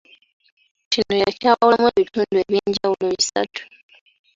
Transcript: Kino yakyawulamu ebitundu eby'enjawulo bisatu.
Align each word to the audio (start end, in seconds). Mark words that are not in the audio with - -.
Kino 0.91 1.13
yakyawulamu 1.23 1.87
ebitundu 1.95 2.33
eby'enjawulo 2.43 3.05
bisatu. 3.19 3.61